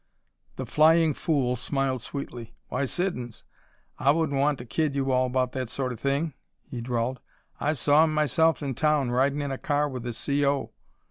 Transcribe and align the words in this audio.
The 0.55 0.65
"Flying 0.65 1.13
Fool" 1.13 1.55
smiled 1.55 2.01
sweetly. 2.01 2.55
"Why, 2.69 2.85
Siddons, 2.85 3.43
I 3.99 4.09
wouldn't 4.09 4.67
kid 4.67 4.95
you 4.95 5.11
all 5.11 5.27
about 5.27 5.51
that 5.51 5.69
sort 5.69 5.91
o' 5.91 5.95
thing," 5.95 6.33
he 6.63 6.81
drawled. 6.81 7.19
"I 7.59 7.73
saw 7.73 8.05
him 8.05 8.11
myself, 8.11 8.63
in 8.63 8.73
town, 8.73 9.11
ridin' 9.11 9.43
in 9.43 9.51
a 9.51 9.59
car 9.59 9.87
with 9.87 10.01
the 10.01 10.13
C.O. 10.13 10.71